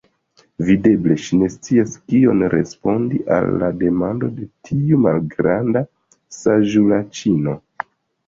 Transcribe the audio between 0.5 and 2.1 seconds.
Videble ŝi ne scias,